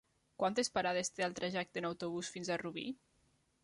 [0.43, 2.91] Quantes parades té el trajecte en autobús fins a Rubí?